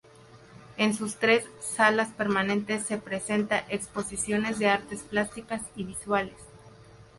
En 0.77 0.95
sus 0.95 1.17
tres 1.17 1.45
salas 1.59 2.09
permanentes 2.09 2.87
se 2.87 2.97
presentan 2.97 3.63
exposiciones 3.69 4.57
de 4.57 4.65
artes 4.67 5.01
plásticas 5.03 5.61
y 5.75 5.83
visuales. 5.83 6.37